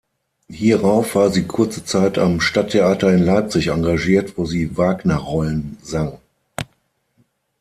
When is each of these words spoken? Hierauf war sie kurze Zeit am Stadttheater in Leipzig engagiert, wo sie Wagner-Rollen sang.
Hierauf 0.49 1.13
war 1.13 1.29
sie 1.29 1.43
kurze 1.45 1.85
Zeit 1.85 2.17
am 2.17 2.41
Stadttheater 2.41 3.13
in 3.13 3.23
Leipzig 3.23 3.67
engagiert, 3.67 4.35
wo 4.35 4.45
sie 4.45 4.75
Wagner-Rollen 4.75 5.77
sang. 5.83 6.17